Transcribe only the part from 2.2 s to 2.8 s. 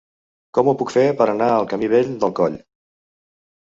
del Coll?